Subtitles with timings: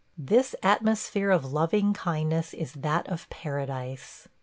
[0.17, 4.27] This atmosphere of loving kindness is that of Paradise.